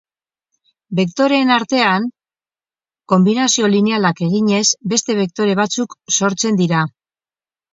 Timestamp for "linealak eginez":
3.75-4.65